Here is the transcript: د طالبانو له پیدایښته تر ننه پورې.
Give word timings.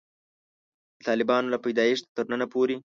د 0.97 0.99
طالبانو 1.07 1.51
له 1.53 1.57
پیدایښته 1.65 2.09
تر 2.17 2.25
ننه 2.31 2.47
پورې. 2.53 2.75